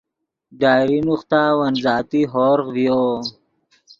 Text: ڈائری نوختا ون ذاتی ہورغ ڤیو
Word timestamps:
ڈائری 0.59 0.99
نوختا 1.07 1.41
ون 1.57 1.73
ذاتی 1.83 2.21
ہورغ 2.31 2.67
ڤیو 2.75 3.01